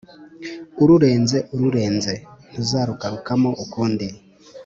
[0.81, 2.13] ururenze ururenze:
[2.49, 4.07] ntuzarugarukamo ukundi.